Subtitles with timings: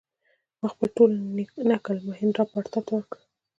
[0.59, 1.11] ما خپل ټول
[1.71, 3.17] نکل مهیندراپراتاپ ته وکړ.